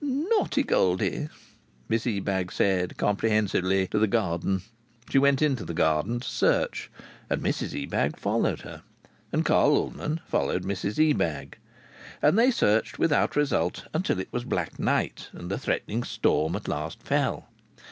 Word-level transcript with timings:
"Naughty 0.03 0.63
Goldie!" 0.63 1.29
Miss 1.87 2.07
Ebag 2.07 2.51
said, 2.51 2.97
comprehensively, 2.97 3.85
to 3.89 3.99
the 3.99 4.07
garden. 4.07 4.63
She 5.11 5.19
went 5.19 5.43
into 5.43 5.63
the 5.63 5.75
garden 5.75 6.21
to 6.21 6.27
search, 6.27 6.89
and 7.29 7.39
Mrs 7.39 7.79
Ebag 7.79 8.17
followed 8.17 8.61
her, 8.61 8.81
and 9.31 9.45
Carl 9.45 9.75
Ullman 9.75 10.19
followed 10.25 10.63
Mrs 10.63 10.97
Ebag. 10.97 11.59
And 12.19 12.35
they 12.35 12.49
searched 12.49 12.97
without 12.97 13.35
result, 13.35 13.85
until 13.93 14.19
it 14.19 14.33
was 14.33 14.43
black 14.43 14.79
night 14.79 15.29
and 15.33 15.51
the 15.51 15.59
threatening 15.59 16.01
storm 16.01 16.55
at 16.55 16.67
last 16.67 17.03
fell. 17.03 17.47